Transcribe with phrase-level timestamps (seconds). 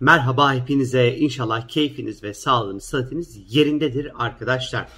[0.00, 1.16] Merhaba hepinize.
[1.16, 4.88] İnşallah keyfiniz ve sağlığınız, sıhhatiniz yerindedir arkadaşlar.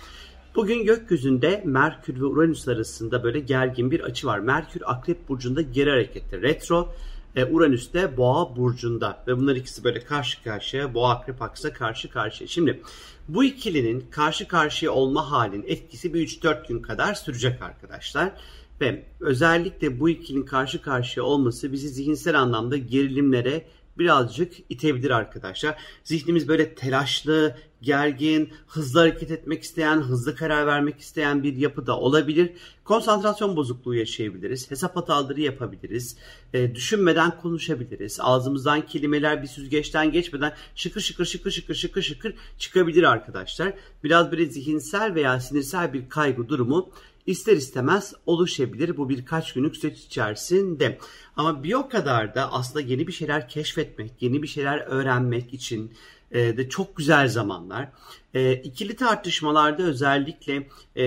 [0.54, 4.38] Bugün gökyüzünde Merkür ve Uranüs arasında böyle gergin bir açı var.
[4.38, 6.94] Merkür Akrep Burcu'nda geri harekette retro,
[7.36, 12.10] e, Uranüs de Boğa Burcu'nda ve bunlar ikisi böyle karşı karşıya, Boğa Akrep aksa karşı
[12.10, 12.48] karşıya.
[12.48, 12.82] Şimdi
[13.28, 18.32] bu ikilinin karşı karşıya olma halinin etkisi bir 3-4 gün kadar sürecek arkadaşlar.
[18.80, 23.64] Ve özellikle bu ikilinin karşı karşıya olması bizi zihinsel anlamda gerilimlere,
[23.98, 25.76] birazcık itebilir arkadaşlar.
[26.04, 32.52] Zihnimiz böyle telaşlı, gergin, hızlı hareket etmek isteyen, hızlı karar vermek isteyen bir yapıda olabilir.
[32.84, 34.70] Konsantrasyon bozukluğu yaşayabiliriz.
[34.70, 36.16] Hesap hataları yapabiliriz.
[36.54, 38.18] E, düşünmeden konuşabiliriz.
[38.20, 43.72] Ağzımızdan kelimeler bir süzgeçten geçmeden şıkır şıkır şıkır şıkır şıkır şıkır çıkabilir arkadaşlar.
[44.04, 46.90] Biraz böyle zihinsel veya sinirsel bir kaygı durumu
[47.28, 50.98] ister istemez oluşabilir bu birkaç günlük süreç içerisinde.
[51.36, 55.92] Ama bir o kadar da aslında yeni bir şeyler keşfetmek, yeni bir şeyler öğrenmek için
[56.30, 57.88] e, de çok güzel zamanlar.
[58.34, 61.04] E, ikili tartışmalarda özellikle e,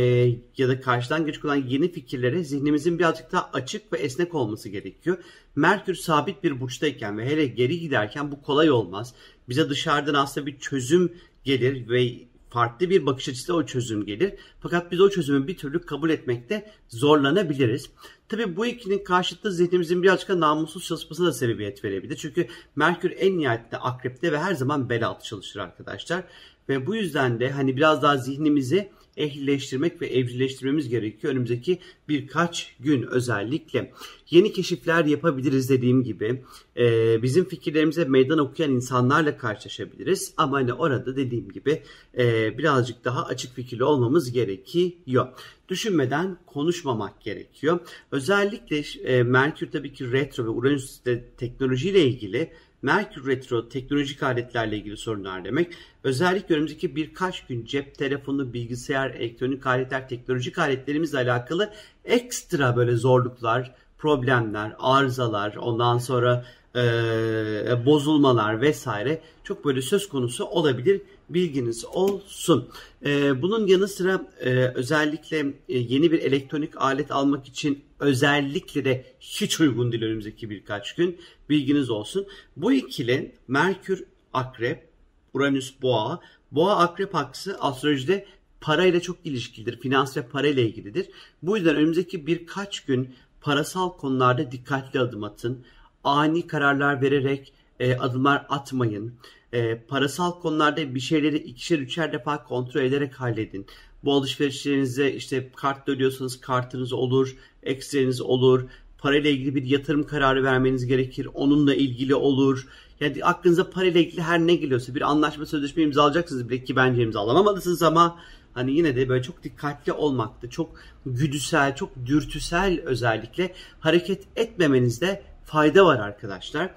[0.58, 5.18] ya da karşıdan geçik olan yeni fikirlere zihnimizin birazcık daha açık ve esnek olması gerekiyor.
[5.56, 9.14] Merkür sabit bir burçtayken ve hele geri giderken bu kolay olmaz.
[9.50, 11.14] Bize dışarıdan aslında bir çözüm
[11.44, 14.34] gelir ve farklı bir bakış açısıyla o çözüm gelir.
[14.60, 17.90] Fakat biz o çözümü bir türlü kabul etmekte zorlanabiliriz.
[18.30, 22.16] Tabi bu ikinin karşıtı zihnimizin birazcık da namussuz çalışması da sebebiyet verebilir.
[22.16, 26.24] Çünkü Merkür en nihayetinde akrepte ve her zaman bel altı çalışır arkadaşlar.
[26.70, 33.02] Ve bu yüzden de hani biraz daha zihnimizi ehlileştirmek ve evcilleştirmemiz gerekiyor önümüzdeki birkaç gün
[33.02, 33.92] özellikle.
[34.30, 36.44] Yeni keşifler yapabiliriz dediğim gibi.
[36.78, 40.34] E, bizim fikirlerimize meydan okuyan insanlarla karşılaşabiliriz.
[40.38, 41.84] Ama hani orada dediğim gibi
[42.18, 45.28] e, birazcık daha açık fikirli olmamız gerekiyor.
[45.70, 47.80] Düşünmeden konuşmamak gerekiyor.
[48.12, 51.02] Özellikle e, Merkür tabii ki retro ve Uranüs
[51.38, 52.52] teknolojiyle ilgili
[52.82, 55.74] Merkür Retro teknolojik aletlerle ilgili sorunlar demek.
[56.04, 61.74] Özellikle önümüzdeki birkaç gün cep telefonu, bilgisayar, elektronik aletler, teknolojik aletlerimizle alakalı
[62.06, 71.02] ekstra böyle zorluklar, problemler, arızalar, ondan sonra e, bozulmalar vesaire çok böyle söz konusu olabilir.
[71.34, 72.70] Bilginiz olsun.
[73.06, 79.06] E, bunun yanı sıra e, özellikle e, yeni bir elektronik alet almak için özellikle de
[79.20, 81.18] hiç uygun değil önümüzdeki birkaç gün.
[81.50, 82.26] Bilginiz olsun.
[82.58, 84.04] Bu ikili Merkür
[84.34, 84.88] Akrep,
[85.34, 86.20] Uranüs Boğa.
[86.52, 88.26] Boğa Akrep aksı astrolojide
[88.62, 89.80] parayla çok ilişkilidir.
[89.80, 91.10] Finans ve parayla ilgilidir.
[91.42, 95.66] Bu yüzden önümüzdeki birkaç gün parasal konularda dikkatli adım atın
[96.04, 99.14] ani kararlar vererek e, adımlar atmayın.
[99.54, 103.66] E, parasal konularda bir şeyleri ikişer üçer defa kontrol ederek halledin.
[104.04, 108.64] Bu alışverişlerinize işte kart ödüyorsanız kartınız olur, ekstreniz olur.
[108.98, 111.28] Parayla ilgili bir yatırım kararı vermeniz gerekir.
[111.34, 112.68] Onunla ilgili olur.
[113.00, 117.84] Yani aklınıza parayla ilgili her ne geliyorsa bir anlaşma sözleşme imzalayacaksınız bile ki bence imzalamamalısınız
[117.84, 118.20] ama
[118.54, 120.70] hani yine de böyle çok dikkatli olmakta, çok
[121.06, 126.70] güdüsel, çok dürtüsel özellikle hareket etmemenizde fayda var arkadaşlar.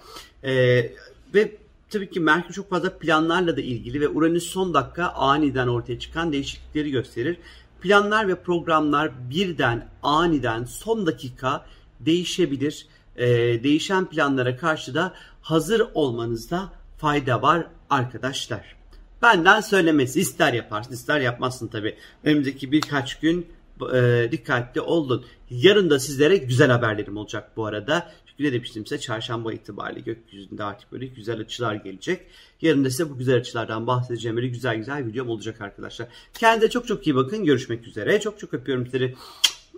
[0.44, 0.92] Ee,
[1.34, 1.56] ve
[1.94, 6.32] tabii ki Merkür çok fazla planlarla da ilgili ve Uranüs son dakika aniden ortaya çıkan
[6.32, 7.36] değişiklikleri gösterir.
[7.80, 11.66] Planlar ve programlar birden aniden son dakika
[12.00, 12.86] değişebilir.
[13.16, 13.26] Ee,
[13.62, 18.76] değişen planlara karşı da hazır olmanızda fayda var arkadaşlar.
[19.22, 21.96] Benden söylemesi ister yaparsın ister yapmazsın tabii.
[22.24, 23.46] Önümüzdeki birkaç gün
[23.94, 25.24] e, dikkatli olun.
[25.50, 28.12] Yarın da sizlere güzel haberlerim olacak bu arada.
[28.26, 32.20] Çünkü ne demiştim size çarşamba itibariyle gökyüzünde artık böyle güzel açılar gelecek.
[32.62, 36.08] Yarın da size bu güzel açılardan bahsedeceğim böyle güzel güzel videom olacak arkadaşlar.
[36.34, 37.44] Kendinize çok çok iyi bakın.
[37.44, 38.20] Görüşmek üzere.
[38.20, 39.14] Çok çok öpüyorum sizleri.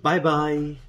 [0.04, 0.85] Bye bye.